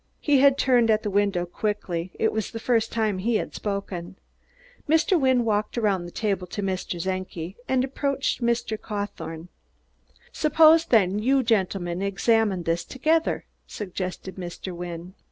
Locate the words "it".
2.15-2.31